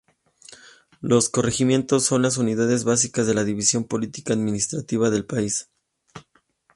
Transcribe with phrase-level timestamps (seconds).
[1.01, 5.69] Los Corregimientos son las unidades básicas de la división política administrativa del país.